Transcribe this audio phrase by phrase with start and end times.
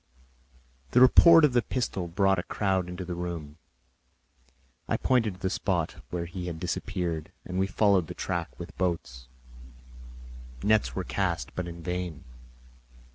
[0.93, 3.57] The report of the pistol brought a crowd into the room.
[4.87, 8.75] I pointed to the spot where he had disappeared, and we followed the track with
[8.79, 9.27] boats;
[10.63, 12.23] nets were cast, but in vain.